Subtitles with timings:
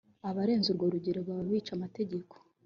[0.29, 2.33] Abarenza urwo rugero baba bica amategeko